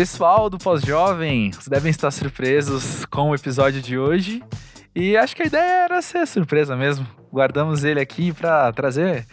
[0.00, 4.42] Pessoal do Pós-Jovem, vocês devem estar surpresos com o episódio de hoje.
[4.94, 7.06] E acho que a ideia era ser surpresa mesmo.
[7.30, 9.26] Guardamos ele aqui para trazer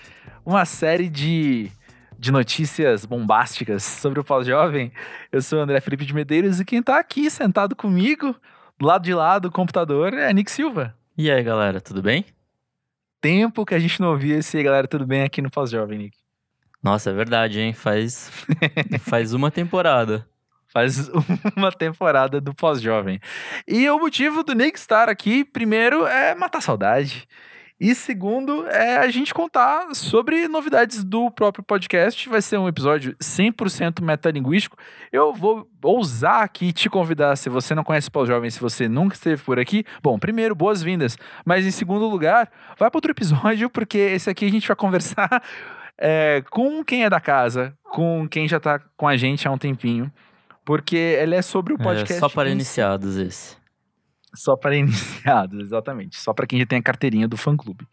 [0.45, 1.71] uma série de,
[2.19, 4.91] de notícias bombásticas sobre o Pós-Jovem.
[5.31, 8.35] Eu sou o André Felipe de Medeiros e quem tá aqui sentado comigo,
[8.77, 10.93] do lado de lá do computador, é Nick Silva.
[11.17, 12.25] E aí, galera, tudo bem?
[13.21, 16.17] Tempo que a gente não ouvia esse galera, tudo bem aqui no Pós-Jovem, Nick.
[16.83, 17.71] Nossa, é verdade, hein?
[17.71, 18.29] Faz,
[18.99, 20.27] faz uma temporada.
[20.71, 21.09] Faz
[21.55, 23.19] uma temporada do pós-jovem.
[23.67, 27.27] E o motivo do Nick estar aqui, primeiro, é matar saudade.
[27.79, 32.27] E segundo, é a gente contar sobre novidades do próprio podcast.
[32.27, 34.75] Vai ser um episódio 100% metalinguístico.
[35.11, 39.43] Eu vou ousar aqui te convidar, se você não conhece Pós-Jovem, se você nunca esteve
[39.43, 39.85] por aqui.
[40.01, 41.19] Bom, primeiro, boas-vindas.
[41.45, 45.43] Mas em segundo lugar, vai para outro episódio, porque esse aqui a gente vai conversar
[45.99, 49.57] é, com quem é da casa, com quem já tá com a gente há um
[49.57, 50.11] tempinho.
[50.67, 52.11] Porque ele é sobre o podcast.
[52.11, 53.55] É só para iniciados esse.
[54.35, 56.19] Só para iniciados, exatamente.
[56.19, 57.87] Só para quem já tem a carteirinha do fã-clube.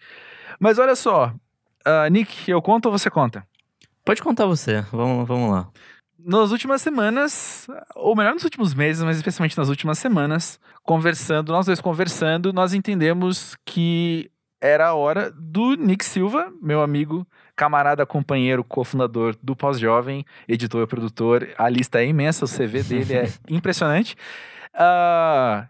[0.58, 1.32] Mas olha só,
[1.86, 3.46] uh, Nick, eu conto ou você conta?
[4.04, 5.68] Pode contar você, vamos, vamos lá.
[6.18, 11.66] Nas últimas semanas, ou melhor, nos últimos meses, mas especialmente nas últimas semanas, conversando, nós
[11.66, 17.24] dois conversando, nós entendemos que era a hora do Nick Silva, meu amigo
[17.56, 21.48] camarada, companheiro, cofundador do Pós-Jovem, editor e produtor.
[21.56, 24.16] A lista é imensa, o CV dele é impressionante.
[24.74, 25.66] Uh,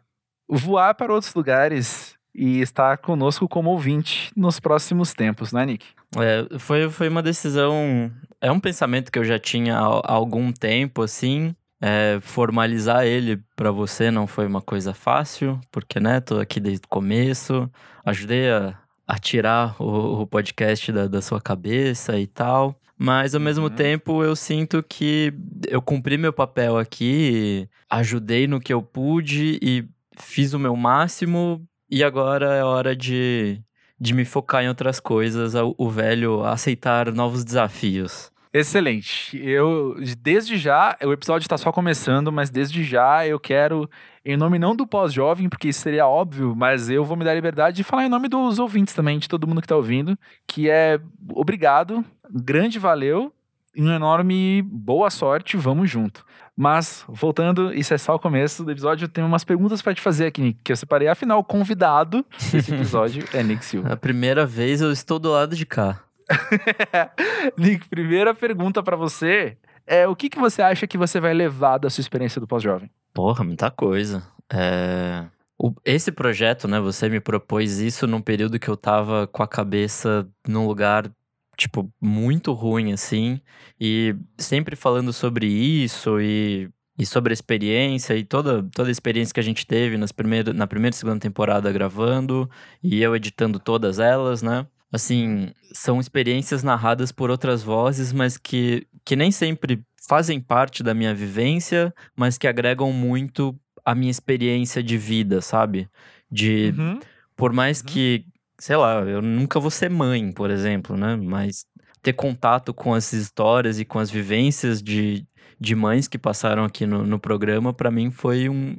[0.48, 5.86] voar para outros lugares e estar conosco como ouvinte nos próximos tempos, né, Nick?
[6.16, 8.10] É, foi, foi uma decisão.
[8.40, 11.54] É um pensamento que eu já tinha há algum tempo, assim.
[11.80, 16.86] É, formalizar ele para você não foi uma coisa fácil, porque, né, tô aqui desde
[16.86, 17.70] o começo,
[18.04, 18.74] ajudei a
[19.06, 22.78] a tirar o, o podcast da, da, sua cabeça e tal.
[22.96, 23.74] Mas ao mesmo uhum.
[23.74, 25.32] tempo eu sinto que
[25.68, 29.84] eu cumpri meu papel aqui, ajudei no que eu pude e
[30.16, 31.62] fiz o meu máximo.
[31.90, 33.60] E agora é hora de,
[34.00, 38.32] de me focar em outras coisas, o velho aceitar novos desafios.
[38.54, 39.36] Excelente.
[39.36, 43.90] Eu, desde já, o episódio está só começando, mas desde já eu quero,
[44.24, 47.34] em nome não do pós-jovem, porque isso seria óbvio, mas eu vou me dar a
[47.34, 50.16] liberdade de falar em nome dos ouvintes também, de todo mundo que está ouvindo,
[50.46, 51.00] que é
[51.34, 53.32] obrigado, grande valeu
[53.76, 56.24] uma enorme boa sorte, vamos junto.
[56.56, 59.06] Mas, voltando, isso é só o começo do episódio.
[59.06, 61.08] Eu tenho umas perguntas para te fazer aqui, Nick, que eu separei.
[61.08, 63.92] Afinal, o convidado desse episódio é Nick Silva.
[63.92, 66.00] A primeira vez eu estou do lado de cá.
[67.58, 71.78] Nick, primeira pergunta para você é o que, que você acha que você vai levar
[71.78, 72.90] da sua experiência do pós-jovem?
[73.12, 74.22] Porra, muita coisa.
[74.52, 75.26] É...
[75.58, 79.46] O, esse projeto, né, você me propôs isso num período que eu tava com a
[79.46, 81.08] cabeça num lugar,
[81.56, 83.40] tipo, muito ruim, assim,
[83.80, 86.68] e sempre falando sobre isso e,
[86.98, 90.52] e sobre a experiência e toda, toda a experiência que a gente teve nas primeiro,
[90.52, 92.50] na primeira e segunda temporada gravando
[92.82, 94.66] e eu editando todas elas, né?
[94.94, 100.94] Assim, são experiências narradas por outras vozes, mas que, que nem sempre fazem parte da
[100.94, 105.88] minha vivência, mas que agregam muito a minha experiência de vida, sabe?
[106.30, 106.72] De.
[106.78, 107.00] Uhum.
[107.34, 107.86] Por mais uhum.
[107.86, 108.24] que,
[108.56, 111.16] sei lá, eu nunca vou ser mãe, por exemplo, né?
[111.16, 111.66] Mas
[112.00, 115.26] ter contato com as histórias e com as vivências de,
[115.58, 118.76] de mães que passaram aqui no, no programa, para mim foi um.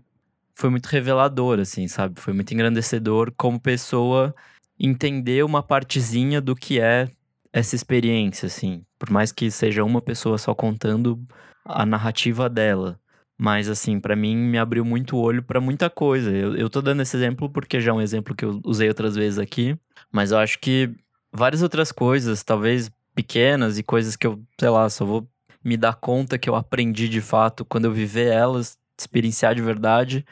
[0.57, 2.21] Foi muito revelador, assim, sabe?
[2.21, 4.33] Foi muito engrandecedor como pessoa
[4.79, 7.09] entender uma partezinha do que é
[7.51, 8.83] essa experiência, assim.
[8.99, 11.25] Por mais que seja uma pessoa só contando
[11.63, 12.99] a narrativa dela.
[13.37, 16.31] Mas, assim, para mim me abriu muito o olho para muita coisa.
[16.31, 19.15] Eu, eu tô dando esse exemplo porque já é um exemplo que eu usei outras
[19.15, 19.77] vezes aqui.
[20.11, 20.89] Mas eu acho que
[21.33, 25.27] várias outras coisas, talvez pequenas e coisas que eu, sei lá, só vou
[25.63, 30.25] me dar conta que eu aprendi de fato quando eu viver elas, experienciar de verdade.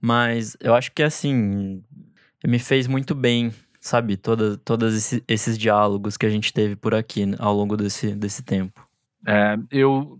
[0.00, 1.82] Mas eu acho que, assim,
[2.44, 6.94] me fez muito bem sabe, toda, todos esse, esses diálogos que a gente teve por
[6.94, 8.86] aqui né, ao longo desse, desse tempo.
[9.26, 10.18] É, eu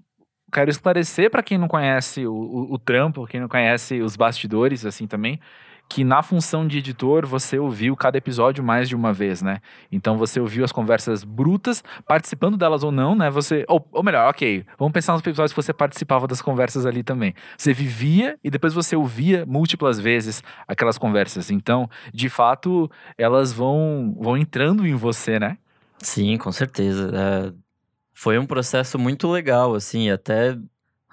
[0.53, 4.85] quero esclarecer para quem não conhece o, o, o, trampo, quem não conhece os bastidores,
[4.85, 5.41] assim também,
[5.89, 9.59] que na função de editor você ouviu cada episódio mais de uma vez, né?
[9.91, 13.31] Então você ouviu as conversas brutas, participando delas ou não, né?
[13.31, 13.65] Você.
[13.69, 17.35] Ou, ou melhor, ok, vamos pensar nos episódios que você participava das conversas ali também.
[17.57, 21.51] Você vivia e depois você ouvia múltiplas vezes aquelas conversas.
[21.51, 25.57] Então, de fato, elas vão, vão entrando em você, né?
[26.01, 27.11] Sim, com certeza.
[27.15, 27.53] É,
[28.13, 30.57] foi um processo muito legal, assim, até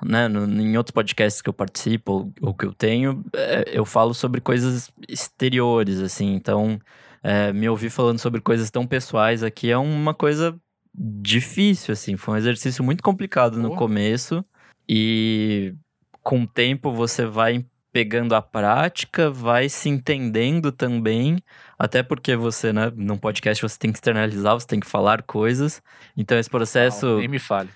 [0.04, 3.86] né, no, em outros podcasts que eu participo ou, ou que eu tenho, é, eu
[3.86, 6.34] falo sobre coisas exteriores, assim.
[6.34, 6.80] Então,
[7.24, 10.56] é, me ouvir falando sobre coisas tão pessoais aqui é uma coisa
[10.94, 12.18] difícil, assim.
[12.18, 13.76] Foi um exercício muito complicado no oh.
[13.76, 14.44] começo
[14.88, 15.74] e
[16.22, 21.38] com o tempo você vai pegando a prática, vai se entendendo também,
[21.80, 25.82] até porque você, né, num podcast você tem que externalizar, você tem que falar coisas.
[26.18, 27.70] Então esse processo Não, nem me fale.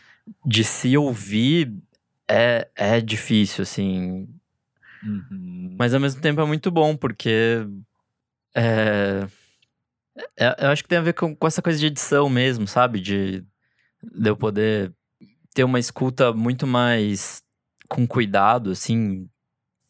[0.45, 1.74] de se ouvir
[2.29, 4.27] é, é difícil, assim.
[5.03, 5.75] Uhum.
[5.77, 7.65] Mas ao mesmo tempo é muito bom, porque
[8.55, 9.25] é,
[10.37, 12.99] é- eu acho que tem a ver com, com essa coisa de edição mesmo, sabe?
[12.99, 13.41] De,
[14.03, 14.93] de eu poder
[15.53, 17.41] ter uma escuta muito mais
[17.87, 19.27] com cuidado, assim,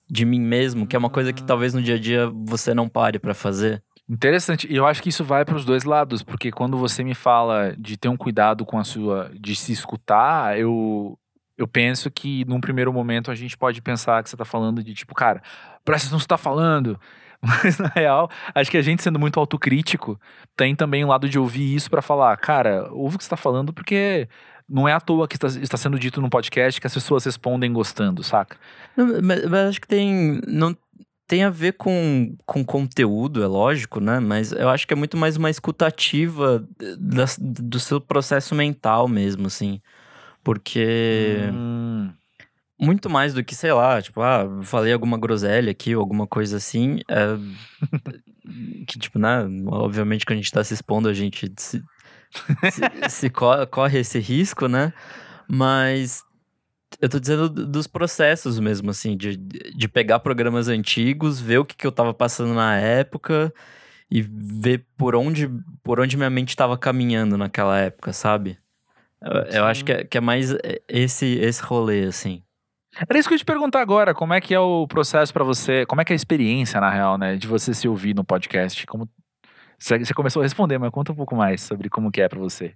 [0.10, 1.46] de mim mesmo, que é uma coisa que Hum.
[1.46, 3.84] talvez no dia a dia você não pare pra fazer.
[4.08, 4.68] Interessante.
[4.72, 7.76] E eu acho que isso vai para os dois lados, porque quando você me fala
[7.78, 11.18] de ter um cuidado com a sua, de se escutar, eu
[11.60, 14.94] eu penso que num primeiro momento a gente pode pensar que você tá falando de
[14.94, 15.42] tipo, cara,
[15.84, 16.98] presta atenção no que você tá falando.
[17.42, 20.20] Mas na real, acho que a gente sendo muito autocrítico,
[20.56, 23.38] tem também um lado de ouvir isso para falar, cara, ouve o que você tá
[23.38, 24.30] falando porque
[24.70, 27.74] não é à toa que está, está sendo dito num podcast que as pessoas respondem
[27.74, 28.56] gostando, saca?
[28.96, 30.40] Não, Mas, mas acho que tem.
[30.48, 30.76] Não,
[31.28, 34.20] tem a ver com, com conteúdo, é lógico, né?
[34.20, 36.66] Mas eu acho que é muito mais uma escutativa
[36.98, 39.82] da, do seu processo mental mesmo, assim.
[40.44, 41.50] Porque.
[41.52, 42.12] Hum,
[42.80, 46.58] Muito mais do que, sei lá, tipo, ah, falei alguma groselha aqui ou alguma coisa
[46.58, 47.00] assim.
[47.10, 47.38] é,
[48.88, 49.46] que, tipo, né?
[49.68, 51.84] Obviamente que a gente tá se expondo, a gente se,
[52.72, 54.94] se- se co- corre esse risco, né?
[55.48, 56.24] Mas
[57.02, 61.76] eu tô dizendo dos processos mesmo, assim, de, de pegar programas antigos, ver o que,
[61.76, 63.54] que eu tava passando na época
[64.10, 65.50] e ver por onde,
[65.84, 68.58] por onde minha mente tava caminhando naquela época, sabe?
[69.22, 70.56] Eu, eu acho que é, que é mais
[70.88, 72.44] esse, esse rolê, assim.
[73.08, 75.44] Era isso que eu ia te perguntar agora, como é que é o processo pra
[75.44, 78.24] você, como é que é a experiência, na real, né, de você se ouvir no
[78.24, 78.86] podcast?
[78.88, 79.08] Como
[79.78, 82.76] você começou a responder, mas conta um pouco mais sobre como que é pra você.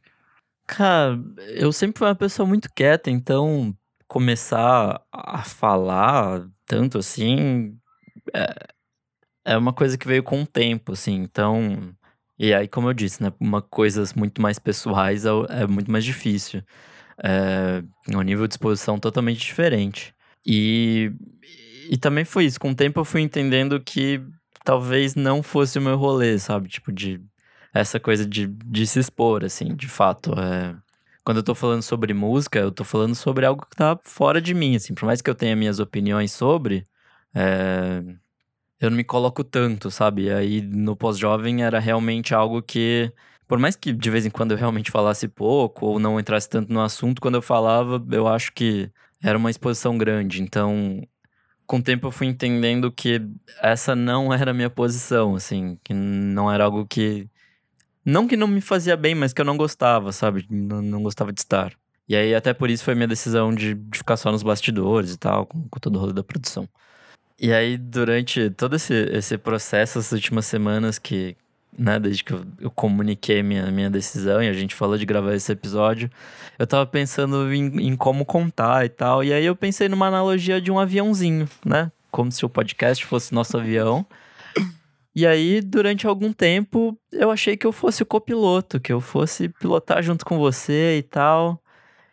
[0.65, 1.19] Cara,
[1.49, 3.75] eu sempre fui uma pessoa muito quieta, então
[4.07, 7.77] começar a falar tanto assim
[8.33, 8.55] é,
[9.45, 11.15] é uma coisa que veio com o tempo, assim.
[11.15, 11.93] Então,
[12.43, 16.03] e aí, como eu disse, né, uma coisas muito mais pessoais é, é muito mais
[16.03, 16.61] difícil.
[17.17, 17.81] É
[18.17, 20.13] um nível de exposição totalmente diferente.
[20.45, 21.09] E,
[21.89, 22.59] e também foi isso.
[22.59, 24.21] Com o tempo eu fui entendendo que
[24.63, 26.67] talvez não fosse o meu rolê, sabe?
[26.67, 27.21] Tipo, de
[27.73, 30.33] essa coisa de, de se expor, assim, de fato.
[30.37, 30.75] É...
[31.23, 34.53] Quando eu tô falando sobre música, eu tô falando sobre algo que tá fora de
[34.53, 34.93] mim, assim.
[34.93, 36.83] Por mais que eu tenha minhas opiniões sobre,
[37.33, 38.03] é,
[38.85, 40.31] eu não me coloco tanto, sabe?
[40.31, 43.11] Aí, no pós-jovem, era realmente algo que...
[43.47, 46.73] Por mais que de vez em quando eu realmente falasse pouco ou não entrasse tanto
[46.73, 48.91] no assunto, quando eu falava, eu acho que
[49.21, 50.41] era uma exposição grande.
[50.41, 51.01] Então,
[51.65, 53.21] com o tempo eu fui entendendo que
[53.61, 57.29] essa não era a minha posição, assim, que não era algo que.
[58.05, 60.45] Não que não me fazia bem, mas que eu não gostava, sabe?
[60.49, 61.73] Não, não gostava de estar.
[62.07, 65.17] E aí, até por isso foi minha decisão de, de ficar só nos bastidores e
[65.17, 66.67] tal, com, com todo o rolê da produção.
[67.43, 71.35] E aí, durante todo esse, esse processo, essas últimas semanas que,
[71.77, 75.35] né, desde que eu, eu comuniquei minha, minha decisão e a gente falou de gravar
[75.35, 76.09] esse episódio,
[76.57, 79.25] eu tava pensando em, em como contar e tal.
[79.25, 81.91] E aí eu pensei numa analogia de um aviãozinho, né?
[82.09, 84.05] Como se o podcast fosse nosso avião.
[85.13, 89.49] E aí, durante algum tempo, eu achei que eu fosse o copiloto, que eu fosse
[89.49, 91.61] pilotar junto com você e tal.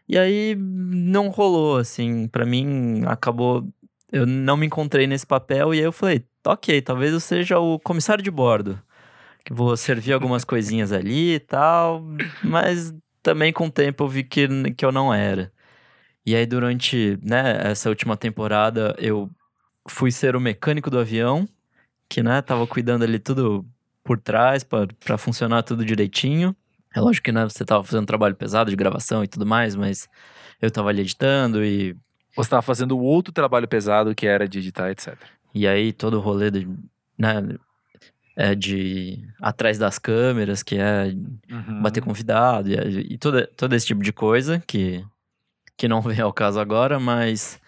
[0.08, 3.64] E aí não rolou, assim, Pra mim acabou.
[4.12, 7.78] Eu não me encontrei nesse papel e aí eu falei, ok, talvez eu seja o
[7.78, 8.80] comissário de bordo.
[9.44, 12.04] Que vou servir algumas coisinhas ali e tal,
[12.42, 15.52] mas também com o tempo eu vi que, que eu não era.
[16.26, 19.30] E aí durante, né, essa última temporada eu
[19.88, 21.48] fui ser o mecânico do avião,
[22.08, 23.66] que, né, tava cuidando ali tudo
[24.04, 26.54] por trás pra funcionar tudo direitinho.
[26.94, 30.08] É lógico que, né, você tava fazendo trabalho pesado de gravação e tudo mais, mas
[30.60, 31.96] eu tava ali editando e
[32.36, 35.16] Você tava fazendo o outro trabalho pesado que era de editar, etc.
[35.54, 36.68] E aí todo o rolê de,
[37.18, 37.42] né,
[38.36, 41.12] é de atrás das câmeras, que é
[41.50, 41.82] Uhum.
[41.82, 45.04] bater convidado e, e todo, todo esse tipo de coisa que,
[45.76, 47.60] que não vem ao caso agora, mas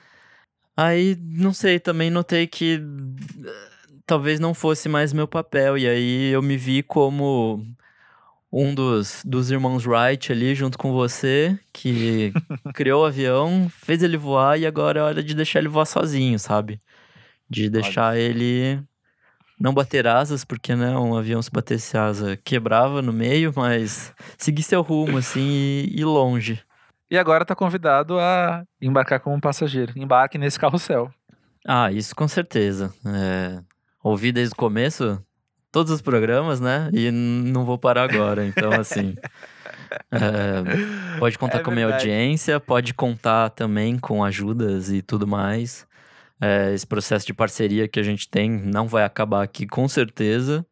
[0.76, 2.80] aí não sei, também notei que
[3.44, 3.50] eh,
[4.06, 7.66] talvez não fosse mais meu papel e aí eu me vi como
[8.52, 12.32] um dos, dos irmãos Wright ali junto com você, que
[12.74, 16.38] criou o avião, fez ele voar e agora é hora de deixar ele voar sozinho,
[16.38, 16.78] sabe?
[17.48, 18.82] De deixar ele
[19.58, 24.62] não bater asas, porque né, um avião se batesse asa quebrava no meio, mas seguir
[24.62, 26.62] seu rumo assim e ir longe.
[27.10, 29.92] E agora tá convidado a embarcar como passageiro.
[29.96, 31.12] Embarque nesse carrossel.
[31.66, 32.92] Ah, isso com certeza.
[33.06, 33.62] É,
[34.02, 35.22] ouvi desde o começo
[35.72, 36.90] todos os programas, né?
[36.92, 38.46] E não vou parar agora.
[38.46, 39.16] Então, assim.
[40.12, 45.26] é, pode contar É com a minha audiência, pode contar também com ajudas e tudo
[45.26, 45.86] mais.
[46.40, 50.66] É, esse processo de parceria que a gente tem não vai acabar aqui com certeza,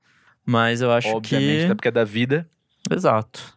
[0.44, 1.64] mas eu acho Obviamente, que.
[1.64, 2.46] até porque é da vida.
[2.90, 3.56] Exato.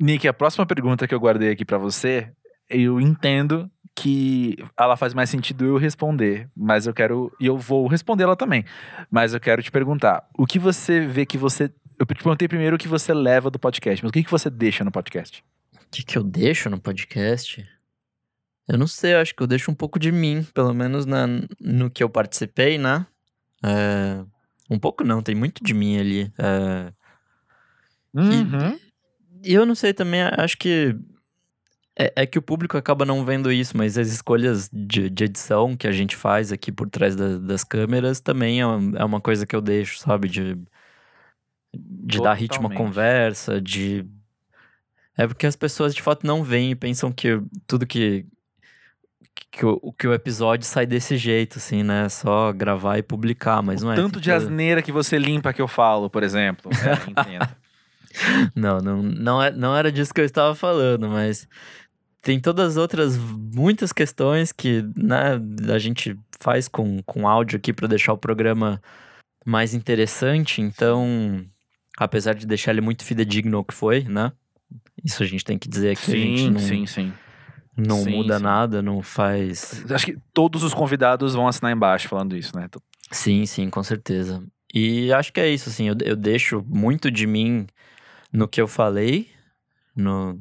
[0.00, 2.30] Nick, a próxima pergunta que eu guardei aqui pra você,
[2.68, 7.86] eu entendo que ela faz mais sentido eu responder, mas eu quero e eu vou
[7.86, 8.64] respondê-la também.
[9.10, 12.76] Mas eu quero te perguntar, o que você vê que você eu te perguntei primeiro
[12.76, 15.44] o que você leva do podcast, mas o que, que você deixa no podcast?
[15.74, 17.66] O que, que eu deixo no podcast?
[18.66, 21.26] Eu não sei, eu acho que eu deixo um pouco de mim, pelo menos na,
[21.60, 23.04] no que eu participei, né?
[23.62, 24.24] É,
[24.70, 26.32] um pouco não, tem muito de mim ali.
[26.38, 26.92] É,
[28.14, 28.78] Uhum.
[29.42, 30.96] E eu não sei também, acho que.
[32.02, 35.76] É, é que o público acaba não vendo isso, mas as escolhas de, de edição
[35.76, 39.20] que a gente faz aqui por trás da- das câmeras também é, uma- é uma
[39.20, 40.28] coisa que eu deixo, sabe?
[40.28, 40.56] De,
[41.74, 44.04] de dar ritmo à conversa, de.
[45.16, 48.24] É porque as pessoas de fato não veem e pensam que tudo que.
[49.50, 52.08] Que o, que o episódio sai desse jeito, assim, né?
[52.08, 53.96] Só gravar e publicar, mas não é.
[53.96, 56.70] Tanto de asneira que você limpa que eu falo, por exemplo.
[56.86, 57.48] É, entendo.
[58.56, 61.46] Não, não, não, é, não era disso que eu estava falando, mas
[62.22, 65.40] tem todas as outras muitas questões que né,
[65.72, 68.80] a gente faz com, com áudio aqui para deixar o programa
[69.44, 70.60] mais interessante.
[70.60, 71.44] Então,
[71.96, 74.32] apesar de deixar ele muito fidedigno ao que foi, né?
[75.04, 77.12] Isso a gente tem que dizer que a gente sim, não, sim, sim.
[77.76, 78.42] não Sim, muda sim.
[78.42, 79.84] nada, não faz.
[79.90, 82.68] Acho que todos os convidados vão assinar embaixo falando isso, né?
[83.10, 84.42] Sim, sim, com certeza.
[84.72, 87.66] E acho que é isso, assim, eu, eu deixo muito de mim
[88.32, 89.28] no que eu falei,
[89.96, 90.38] no,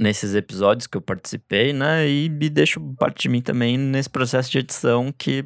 [0.00, 2.08] nesses episódios que eu participei, né?
[2.08, 5.44] E, e deixo parte de mim também nesse processo de edição que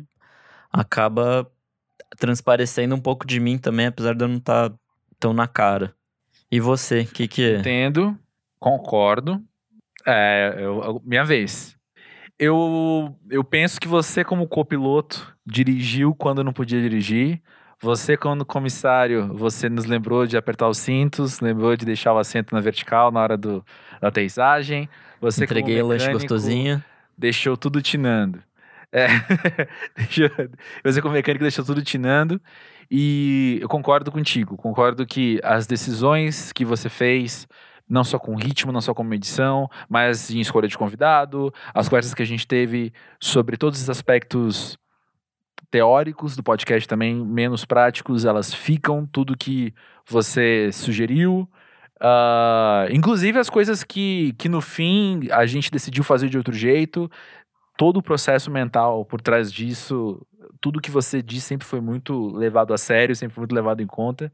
[0.72, 1.50] acaba
[2.16, 4.72] transparecendo um pouco de mim também, apesar de eu não estar
[5.18, 5.92] tão na cara.
[6.50, 7.56] E você, o que que...
[7.56, 8.16] Entendo,
[8.60, 9.42] concordo.
[10.06, 11.76] É, eu- minha vez.
[12.38, 17.42] Eu, eu penso que você, como copiloto, dirigiu quando não podia dirigir.
[17.84, 22.54] Você, como comissário, você nos lembrou de apertar os cintos, lembrou de deixar o assento
[22.54, 23.62] na vertical na hora do,
[24.00, 24.88] da aterrissagem.
[25.20, 26.82] Você, Entreguei o lanche gostosinho.
[27.16, 28.42] deixou tudo tinando.
[28.90, 29.08] É,
[30.82, 32.40] você como mecânico deixou tudo tinando.
[32.90, 34.56] E eu concordo contigo.
[34.56, 37.46] Concordo que as decisões que você fez,
[37.86, 42.14] não só com ritmo, não só com medição, mas em escolha de convidado, as conversas
[42.14, 44.78] que a gente teve sobre todos os aspectos
[45.74, 49.74] teóricos do podcast também, menos práticos, elas ficam, tudo que
[50.08, 51.50] você sugeriu.
[52.00, 57.10] Ah, inclusive as coisas que, que no fim a gente decidiu fazer de outro jeito,
[57.76, 60.24] todo o processo mental por trás disso,
[60.60, 63.86] tudo que você disse sempre foi muito levado a sério, sempre foi muito levado em
[63.86, 64.32] conta.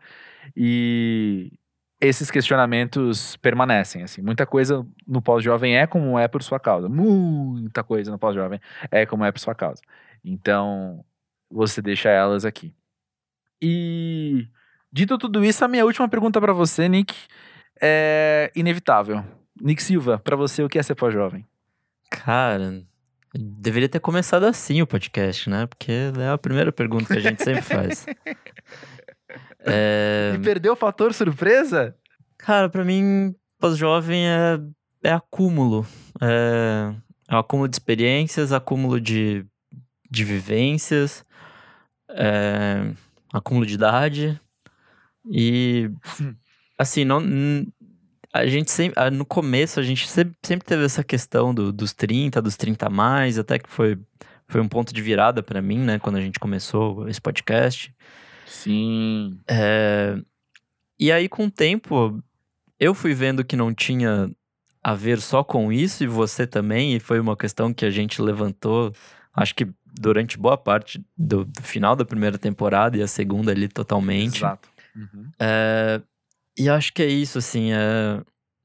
[0.55, 1.51] E
[1.99, 4.21] esses questionamentos permanecem, assim.
[4.21, 6.87] Muita coisa no pós-jovem é como é por sua causa.
[6.87, 9.81] Muita coisa no pós-jovem é como é por sua causa.
[10.23, 11.03] Então,
[11.51, 12.75] você deixa elas aqui.
[13.61, 14.47] E
[14.93, 17.15] dito tudo isso, a minha última pergunta pra você, Nick,
[17.81, 19.25] é inevitável.
[19.61, 21.47] Nick Silva, pra você o que é ser pós-jovem?
[22.11, 22.83] Cara,
[23.35, 25.67] deveria ter começado assim o podcast, né?
[25.67, 28.07] Porque é a primeira pergunta que a gente sempre faz.
[29.63, 31.95] É, E perdeu o fator surpresa?
[32.39, 34.59] Cara, pra mim, pós-jovem é,
[35.05, 35.87] é acúmulo.
[36.21, 36.95] É,
[37.29, 39.45] é um acúmulo de experiências, acúmulo de,
[40.11, 41.25] de vivências,
[42.15, 42.93] é,
[43.33, 44.41] acúmulo de idade.
[45.31, 45.91] E,
[46.79, 47.23] assim, não,
[48.33, 52.41] a gente sempre, no começo, a gente sempre, sempre teve essa questão do- dos 30,
[52.41, 53.99] dos 30 a mais, até que foi,
[54.49, 57.95] foi um ponto de virada pra mim, né, quando a gente começou esse podcast.
[58.47, 59.39] Sim.
[59.49, 60.17] É,
[60.99, 62.23] E aí, com o tempo,
[62.79, 64.31] eu fui vendo que não tinha
[64.83, 68.21] a ver só com isso, e você também, e foi uma questão que a gente
[68.23, 68.93] levantou,
[69.35, 69.67] acho que
[69.99, 74.39] durante boa parte do, do final da primeira temporada e a segunda ali totalmente.
[74.39, 74.69] Exato.
[74.97, 75.31] Uhum.
[75.39, 76.01] É,
[76.59, 78.21] E acho que é isso, assim, é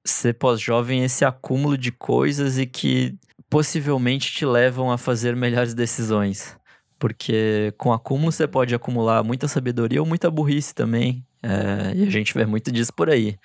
[0.06, 3.16] ser pós-jovem é esse acúmulo de coisas e que
[3.50, 6.56] possivelmente te levam a fazer melhores decisões.
[7.00, 11.26] Porque com acúmulo você pode acumular muita sabedoria ou muita burrice também.
[11.44, 13.38] é, e a gente vê muito disso por aí.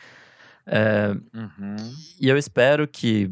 [0.67, 1.77] É, Uhum.
[2.21, 3.31] e eu espero que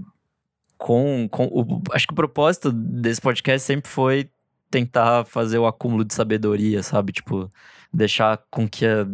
[0.76, 4.28] com, com o, acho que o propósito desse podcast sempre foi
[4.70, 7.12] tentar fazer o acúmulo de sabedoria, sabe?
[7.12, 7.50] Tipo,
[7.92, 9.06] deixar com que a-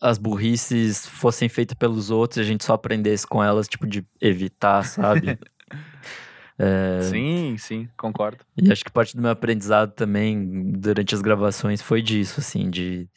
[0.00, 4.04] as burrices fossem feitas pelos outros e a gente só aprendesse com elas, tipo, de
[4.20, 5.38] evitar, sabe?
[6.58, 8.44] É, Sim, sim, concordo.
[8.56, 13.08] e acho que parte do meu aprendizado também durante as gravações foi disso, assim, de,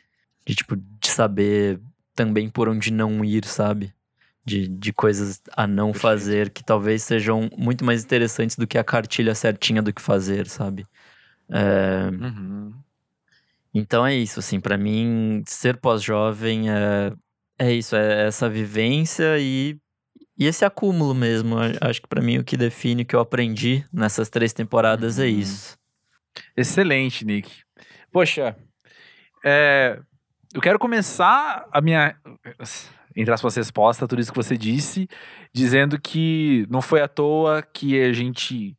[0.45, 1.79] de tipo, de saber
[2.13, 3.93] também por onde não ir, sabe?
[4.45, 6.01] De, de coisas a não Perfeito.
[6.01, 10.47] fazer que talvez sejam muito mais interessantes do que a cartilha certinha do que fazer,
[10.47, 10.85] sabe?
[11.51, 12.73] É, Uhum.
[13.73, 17.13] Então é isso, assim, pra mim, ser pós-jovem é,
[17.57, 19.77] é isso, é essa vivência e,
[20.37, 21.55] e esse acúmulo mesmo.
[21.81, 25.23] Acho que pra mim o que define o que eu aprendi nessas três temporadas é
[25.25, 25.29] Uhum.
[25.29, 25.77] isso.
[26.57, 27.61] Excelente, Nick.
[28.11, 28.55] Poxa,
[29.45, 29.99] é,
[30.53, 32.15] eu quero começar a minha.
[33.15, 35.07] Entre as suas respostas, tudo isso que você disse,
[35.53, 38.75] dizendo que não foi à toa que a gente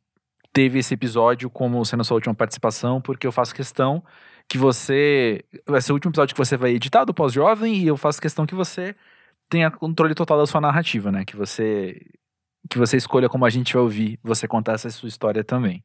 [0.53, 4.03] teve esse episódio como sendo a sua última participação, porque eu faço questão
[4.47, 5.43] que você.
[5.65, 8.45] Vai ser o último episódio que você vai editar do pós-jovem, e eu faço questão
[8.45, 8.95] que você
[9.49, 11.25] tenha controle total da sua narrativa, né?
[11.25, 12.01] Que você.
[12.69, 15.83] Que você escolha como a gente vai ouvir você contar essa sua história também.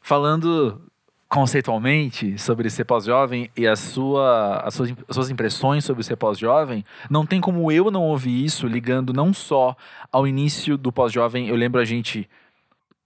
[0.00, 0.88] Falando
[1.28, 6.82] conceitualmente sobre ser pós-jovem e a sua, as, suas, as suas impressões sobre ser pós-jovem,
[7.10, 9.76] não tem como eu não ouvir isso ligando não só
[10.10, 11.48] ao início do pós-jovem.
[11.48, 12.28] Eu lembro a gente,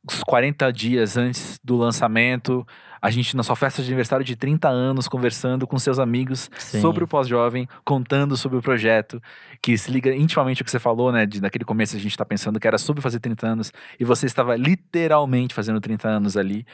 [0.09, 2.67] uns 40 dias antes do lançamento,
[3.01, 6.81] a gente na sua festa de aniversário de 30 anos, conversando com seus amigos Sim.
[6.81, 9.21] sobre o pós-jovem, contando sobre o projeto,
[9.63, 11.25] que se liga intimamente ao que você falou, né?
[11.27, 14.27] De, naquele começo a gente tá pensando que era sobre fazer 30 anos, e você
[14.27, 16.65] estava literalmente fazendo 30 anos ali.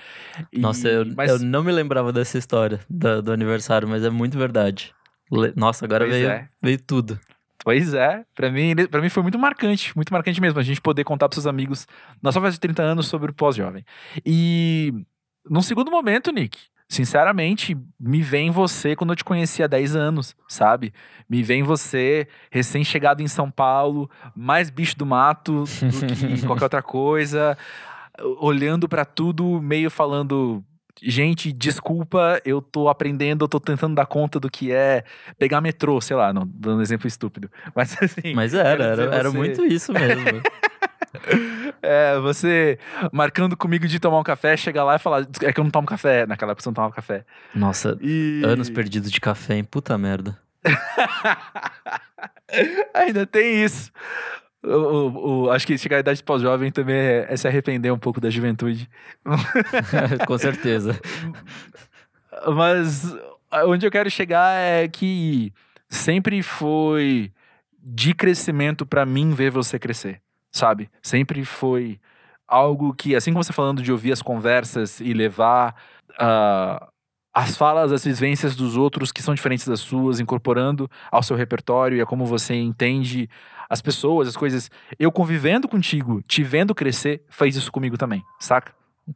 [0.53, 4.11] E- Nossa, eu, mas- eu não me lembrava dessa história da- do, aniversário, mas é
[4.11, 4.95] muito verdade.
[5.55, 6.49] Nossa, agora Pois veio, é.
[6.63, 7.19] veio tudo.
[7.69, 11.05] Pois é, pra mim, para mim foi muito marcante, muito marcante mesmo, a gente poder
[11.05, 11.87] contar pros seus amigos
[12.23, 13.85] na sua festa de 30 anos sobre o pós-jovem.
[14.25, 15.05] E
[15.47, 16.59] num segundo momento, Nick,
[16.89, 20.95] sinceramente, me vem você quando eu te conheci há 10 anos, sabe?
[21.29, 26.83] Me vem você recém-chegado em São Paulo, mais bicho do mato do que qualquer outra
[26.83, 27.55] coisa,
[28.41, 30.65] olhando pra tudo, meio falando
[31.03, 35.05] Gente, desculpa, eu tô aprendendo, eu tô tentando dar conta do que é
[35.39, 37.51] pegar metrô, sei lá, não dando um exemplo estúpido.
[37.75, 38.35] Mas assim.
[38.35, 40.25] Mas era, era, era você- muito isso mesmo.
[41.81, 42.79] É, você
[43.13, 45.87] marcando comigo de tomar um café, chegar lá e falar, é que eu não tomo
[45.87, 46.27] café.
[46.27, 47.25] Naquela época você não tomava café.
[47.55, 48.43] Nossa, E...
[48.45, 49.65] anos perdidos de café, hein?
[49.65, 50.37] Puta merda.
[52.95, 53.91] Ainda tem isso.
[54.63, 57.99] O, o- o- acho que chegar à idade pós-jovem também é, é se arrepender um
[57.99, 58.89] pouco da juventude.
[60.27, 60.99] Com certeza.
[62.55, 63.15] Mas
[63.67, 65.53] onde eu quero chegar é que
[65.89, 67.33] sempre foi
[67.83, 70.91] de crescimento pra mim ver você crescer, sabe?
[71.03, 71.99] Sempre foi
[72.47, 75.75] algo que, assim como você falando de ouvir as conversas e levar
[76.19, 76.88] ah,
[77.39, 81.97] as falas, as vivências dos outros que são diferentes das suas, incorporando ao seu repertório
[81.97, 83.31] e a como você entende
[83.71, 84.69] as pessoas, as coisas.
[84.99, 88.73] Eu convivendo contigo, te vendo crescer, fez isso comigo também, saca?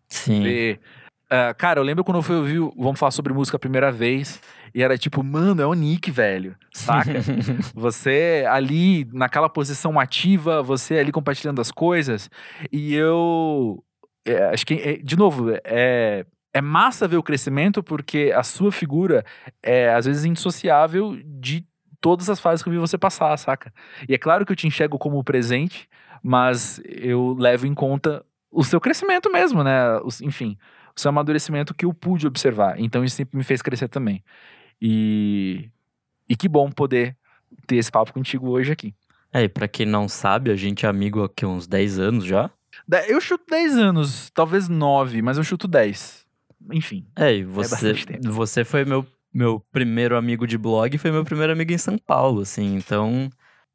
[0.08, 0.40] Sim.
[0.40, 0.80] ver.
[1.28, 4.40] Ah, cara, eu lembro quando eu fui ouvir, vamos falar sobre música a primeira vez,
[4.72, 7.10] e era tipo, mano, é o Nick, velho, saca?
[7.74, 12.30] você ali naquela posição ativa, você ali compartilhando as coisas,
[12.70, 13.82] e eu.
[14.24, 16.24] é, acho que, é, de novo, é.
[16.54, 19.24] É massa ver o crescimento porque a sua figura
[19.62, 21.66] é às vezes indissociável de
[22.00, 23.72] todas as fases que eu vi você passar, saca?
[24.08, 25.88] E é claro que eu te enxergo como o presente,
[26.22, 29.98] mas eu levo em conta o seu crescimento mesmo, né?
[30.04, 30.58] Os- enfim,
[30.94, 32.78] o seu amadurecimento que eu pude observar.
[32.78, 34.22] Então isso sempre me fez crescer também.
[34.80, 35.70] E,
[36.28, 37.16] e que bom poder
[37.66, 38.94] ter esse papo contigo hoje aqui.
[39.32, 42.24] É, e pra quem não sabe, a gente é amigo há que, uns 10 anos
[42.24, 42.50] já.
[43.08, 46.21] Eu chuto 10 anos, talvez 9, mas eu chuto 10.
[46.70, 47.06] Enfim.
[47.16, 48.30] É, e você, bastante tempo.
[48.30, 51.96] você foi meu, meu primeiro amigo de blog e foi meu primeiro amigo em São
[51.98, 52.74] Paulo, assim.
[52.76, 53.30] Então,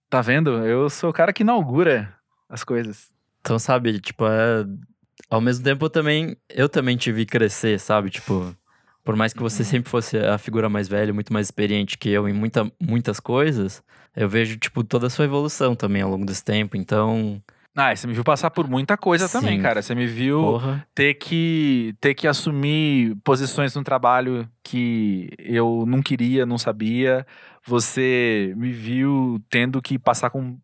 [0.10, 0.50] Tá vendo?
[0.66, 2.14] Eu sou o cara que inaugura
[2.48, 3.10] as coisas.
[3.42, 4.66] então sabe, tipo, é...
[5.30, 8.10] Ao mesmo tempo, eu também, eu também te vi crescer, sabe?
[8.10, 8.56] Tipo,
[9.04, 9.68] por mais que você Uhum.
[9.70, 13.84] sempre fosse a figura mais velha, muito mais experiente que eu em muita, muitas coisas,
[14.16, 16.78] eu vejo, tipo, toda a sua evolução também ao longo desse tempo.
[16.78, 17.42] Então,
[17.80, 19.62] Ah, você me viu passar por muita coisa também, Sim.
[19.62, 19.84] cara.
[19.84, 20.88] Você me viu porra.
[20.96, 27.24] ter que ter que assumir posições no trabalho que eu não queria, não sabia.
[27.64, 30.58] Você me viu tendo que passar com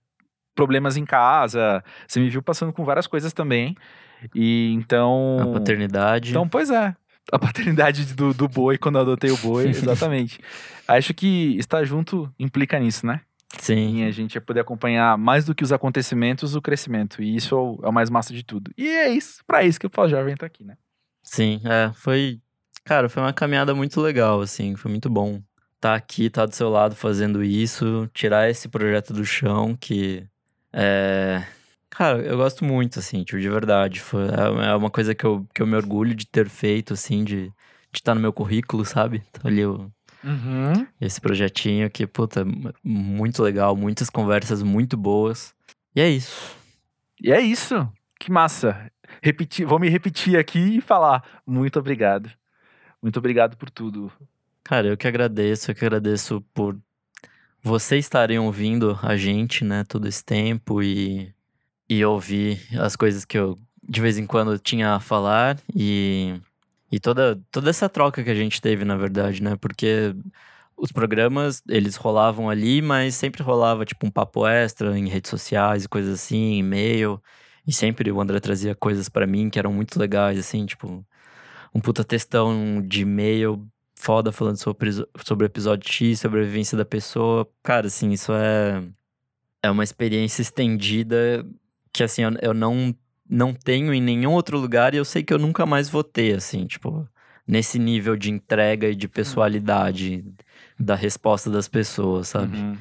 [0.55, 1.83] problemas em casa.
[2.07, 3.75] Você me viu passando com várias coisas também.
[4.33, 5.37] E então.
[5.39, 6.31] A paternidade.
[6.31, 6.95] Então, pois é.
[7.31, 10.39] A paternidade do, do boi quando eu adotei o boi, exatamente.
[10.87, 13.21] Acho que estar junto implica nisso, né?
[13.59, 14.01] Sim.
[14.01, 17.21] Em a gente poder acompanhar mais do que os acontecimentos, o crescimento.
[17.21, 18.71] E isso é o, é o mais massa de tudo.
[18.77, 20.77] E é isso, pra isso que o Pós-Jovem tá aqui, né?
[21.21, 22.39] Sim, é, foi.
[22.83, 25.41] Cara, foi uma caminhada muito legal, assim, foi muito bom
[25.75, 30.25] estar aqui, estar do seu lado fazendo isso, tirar esse projeto do chão que.
[30.71, 31.43] É.
[31.89, 33.99] Cara, eu gosto muito, assim, tipo, de verdade.
[34.01, 37.23] Foi, é é uma coisa que eu, que eu me orgulho de ter feito, assim,
[37.23, 37.51] de
[37.93, 39.23] de estar no meu currículo, sabe?
[39.29, 39.91] Então, ali o,
[40.23, 40.87] Uhum.
[41.01, 42.45] esse projetinho que, puta,
[42.83, 45.53] muito legal, muitas conversas muito boas.
[45.95, 46.55] E é isso.
[47.21, 47.87] E é isso.
[48.19, 48.89] Que massa.
[49.21, 52.31] Repetir, vou me repetir aqui e falar muito obrigado.
[53.01, 54.11] Muito obrigado por tudo.
[54.63, 56.77] Cara, eu que agradeço, eu que agradeço por
[57.61, 61.33] vocês estarem ouvindo a gente, né, todo esse tempo e,
[61.89, 66.39] e ouvir as coisas que eu de vez em quando tinha a falar e,
[66.93, 70.15] e toda, toda essa troca que a gente teve, na verdade, né, porque
[70.77, 75.85] os programas, eles rolavam ali, mas sempre rolava, tipo, um papo extra em redes sociais
[75.85, 77.19] e coisas assim, e-mail.
[77.65, 81.03] E sempre o André trazia coisas para mim que eram muito legais, assim, tipo,
[81.73, 84.91] um puta textão de e-mail foda falando sobre,
[85.25, 87.49] sobre o episódio X, sobre a vivência da pessoa.
[87.63, 88.83] Cara, assim, isso é,
[89.63, 91.43] é uma experiência estendida
[91.91, 92.95] que, assim, eu, eu não,
[93.29, 96.37] não tenho em nenhum outro lugar e eu sei que eu nunca mais vou ter,
[96.37, 97.07] assim, tipo,
[97.47, 100.23] nesse nível de entrega e de pessoalidade
[100.79, 102.57] da resposta das pessoas, sabe?
[102.57, 102.77] Uhum.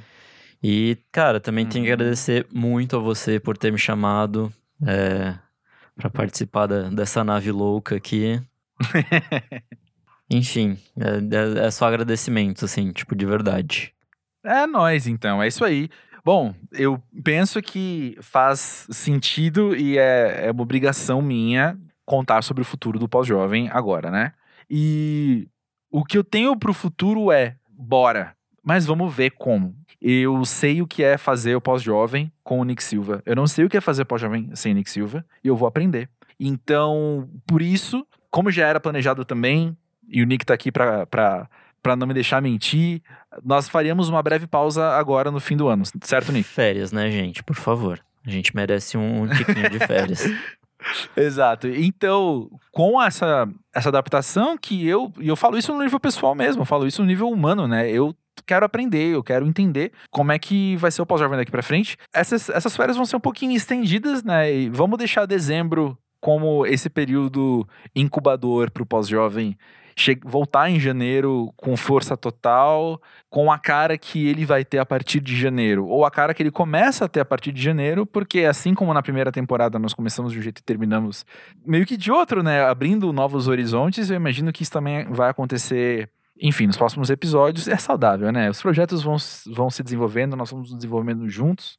[0.62, 1.70] E, cara, também uhum.
[1.70, 1.94] tenho que uhum.
[1.94, 4.52] agradecer muito a você por ter me chamado
[4.86, 5.34] é,
[5.96, 8.40] para participar da, dessa nave louca aqui.
[10.30, 13.92] Enfim, é, é, é, só agradecimento, assim, tipo, de verdade.
[14.44, 15.90] É nós, então, é isso aí.
[16.24, 22.64] Bom, eu penso que faz sentido e é, é uma obrigação minha contar sobre o
[22.64, 24.32] futuro do pós-jovem agora, né?
[24.70, 25.48] E
[25.90, 28.36] o que eu tenho pro futuro é bora.
[28.62, 29.74] Mas vamos ver como.
[30.00, 33.20] Eu sei o que é fazer o pós-jovem com o Nick Silva.
[33.26, 35.24] Eu não sei o que é fazer pós-jovem sem o Nick Silva.
[35.42, 36.08] E eu vou aprender.
[36.38, 39.76] Então, por isso, como já era planejado também,
[40.08, 41.06] e o Nick tá aqui pra,
[41.82, 43.02] pra, pra não me deixar mentir,
[43.44, 46.48] nós faríamos uma breve pausa agora no fim do ano, certo, Nick?
[46.48, 47.42] Férias, né, gente?
[47.42, 48.00] Por favor.
[48.24, 50.24] A gente merece um, um tiquinho de férias.
[51.16, 51.68] Exato.
[51.68, 55.12] Então, com essa, essa adaptação que eu.
[55.20, 57.90] E eu falo isso no nível pessoal mesmo, eu falo isso no nível humano, né?
[57.90, 58.14] Eu
[58.46, 61.96] quero aprender, eu quero entender como é que vai ser o pós-jovem daqui para frente.
[62.12, 64.52] Essas, essas férias vão ser um pouquinho estendidas, né?
[64.52, 69.56] E vamos deixar dezembro como esse período incubador para o pós-jovem
[70.24, 73.00] voltar em janeiro com força total,
[73.30, 76.42] com a cara que ele vai ter a partir de janeiro, ou a cara que
[76.42, 79.94] ele começa a ter a partir de janeiro, porque assim como na primeira temporada nós
[79.94, 81.24] começamos de um jeito e terminamos
[81.64, 82.64] meio que de outro, né?
[82.64, 87.76] Abrindo novos horizontes, eu imagino que isso também vai acontecer enfim, nos próximos episódios é
[87.76, 88.50] saudável, né?
[88.50, 89.16] Os projetos vão,
[89.54, 91.78] vão se desenvolvendo, nós vamos nos desenvolvendo juntos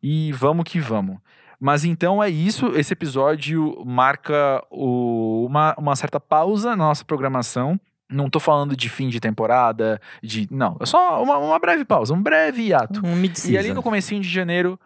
[0.00, 1.18] e vamos que vamos.
[1.64, 2.76] Mas então é isso.
[2.76, 7.80] Esse episódio marca o, uma, uma certa pausa na nossa programação.
[8.06, 10.46] Não tô falando de fim de temporada, de.
[10.50, 13.00] Não, é só uma, uma breve pausa, um breve hiato.
[13.02, 13.50] Um.
[13.50, 14.78] E ali no comecinho de janeiro.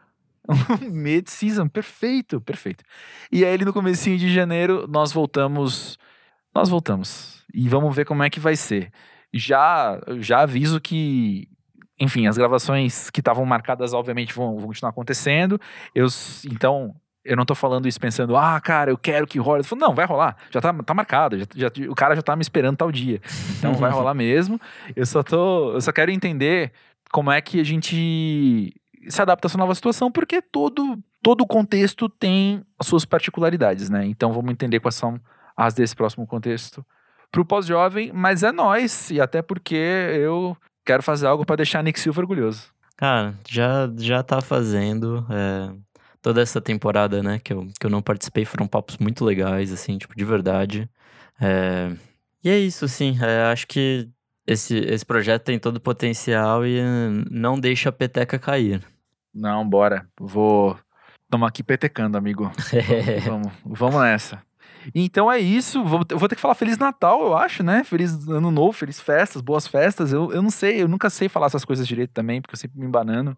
[0.88, 2.84] mid-season, perfeito, perfeito.
[3.32, 5.98] E aí no comecinho de janeiro nós voltamos.
[6.54, 7.44] Nós voltamos.
[7.52, 8.92] E vamos ver como é que vai ser.
[9.34, 11.48] Já, já aviso que
[11.98, 15.60] enfim, as gravações que estavam marcadas, obviamente, vão, vão, continuar acontecendo.
[15.94, 16.06] Eu,
[16.50, 19.64] então, eu não tô falando isso pensando, ah, cara, eu quero que role.
[19.64, 20.36] Falo, não, vai rolar.
[20.50, 21.38] Já tá, tá marcado.
[21.38, 23.20] Já, já, o cara já tá me esperando tal dia.
[23.58, 24.60] Então vai rolar mesmo.
[24.94, 25.72] Eu só tô.
[25.72, 26.72] Eu só quero entender
[27.10, 28.72] como é que a gente
[29.08, 34.04] se adapta a essa nova situação, porque todo, todo contexto tem as suas particularidades, né?
[34.06, 35.20] Então vamos entender quais são
[35.56, 36.84] as desse próximo contexto
[37.30, 40.56] pro pós-jovem, mas é nós, e até porque eu
[40.88, 42.72] quero fazer algo para deixar Nick Silva orgulhoso.
[42.96, 45.24] Cara, já, já tá fazendo.
[45.30, 45.70] É,
[46.22, 49.98] toda essa temporada, né, que eu, que eu não participei, foram papos muito legais, assim,
[49.98, 50.88] tipo, de verdade.
[51.38, 51.92] É,
[52.42, 54.08] e é isso, assim, é, acho que
[54.46, 56.80] esse, esse projeto tem todo o potencial e
[57.30, 58.82] não deixa a peteca cair.
[59.34, 60.08] Não, bora.
[60.18, 60.76] Vou.
[61.24, 62.50] Estamos aqui petecando, amigo.
[63.26, 64.42] vamos, vamos, vamos nessa.
[64.94, 65.82] Então é isso.
[65.84, 67.84] Vou, vou ter que falar Feliz Natal, eu acho, né?
[67.84, 70.12] Feliz Ano Novo, feliz festas, boas festas.
[70.12, 72.78] Eu, eu não sei, eu nunca sei falar essas coisas direito também, porque eu sempre
[72.78, 73.36] me embanando.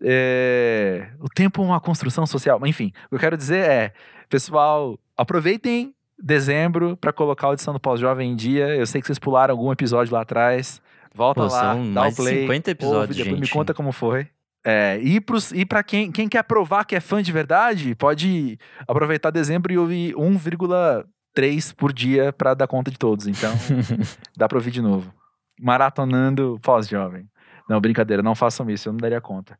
[0.00, 1.08] É...
[1.20, 2.60] O tempo é uma construção social.
[2.66, 3.92] Enfim, o que eu quero dizer é,
[4.28, 8.68] pessoal, aproveitem dezembro para colocar a audição do Pós-Jovem em dia.
[8.74, 10.80] Eu sei que vocês pularam algum episódio lá atrás.
[11.14, 12.42] Volta Pô, lá, dá o play.
[12.42, 13.40] 50 episódios, ouve, gente.
[13.40, 14.28] me conta como foi.
[14.64, 19.72] É, e para quem, quem quer provar que é fã de verdade, pode aproveitar dezembro
[19.72, 23.26] e ouvir 1,3 por dia para dar conta de todos.
[23.26, 23.52] Então,
[24.36, 25.12] dá para ouvir de novo.
[25.60, 27.28] Maratonando pós-jovem.
[27.68, 29.58] Não, brincadeira, não façam isso, eu não daria conta.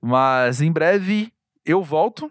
[0.00, 1.32] Mas em breve
[1.64, 2.30] eu volto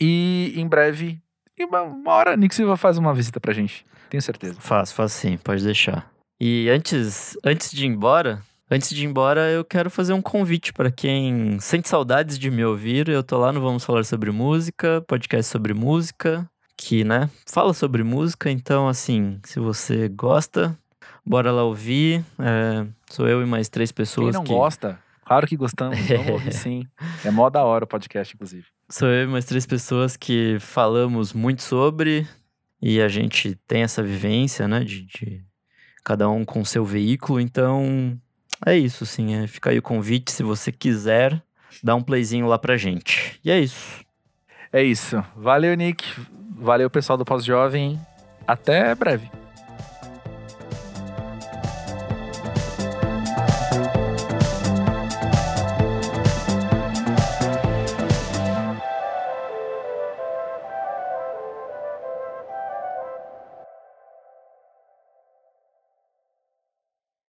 [0.00, 1.20] e em breve,
[1.60, 3.86] uma, uma hora, Nick Silva faz uma visita pra gente.
[4.10, 4.60] Tenho certeza.
[4.60, 6.10] Faz, faz sim, pode deixar.
[6.40, 8.42] E antes, antes de ir embora,
[8.74, 12.64] Antes de ir embora, eu quero fazer um convite para quem sente saudades de me
[12.64, 13.08] ouvir.
[13.08, 18.02] Eu tô lá no Vamos Falar sobre Música, podcast sobre música, que, né, fala sobre
[18.02, 18.50] música.
[18.50, 20.76] Então, assim, se você gosta,
[21.24, 22.24] bora lá ouvir.
[22.36, 24.34] É, sou eu e mais três pessoas.
[24.34, 24.52] Quem não que...
[24.52, 24.98] gosta?
[25.24, 26.84] Claro que gostamos, vamos ouvir sim.
[27.24, 28.66] É mó da hora o podcast, inclusive.
[28.90, 32.26] Sou eu e mais três pessoas que falamos muito sobre
[32.82, 35.44] e a gente tem essa vivência, né, de, de
[36.02, 37.38] cada um com seu veículo.
[37.38, 38.20] Então,
[38.64, 39.34] é isso, sim.
[39.34, 41.42] É, fica aí o convite, se você quiser,
[41.82, 43.38] dá um playzinho lá pra gente.
[43.44, 44.04] E é isso.
[44.72, 45.24] É isso.
[45.36, 46.04] Valeu, Nick.
[46.56, 48.00] Valeu, pessoal do Pós-Jovem.
[48.46, 49.30] Até breve.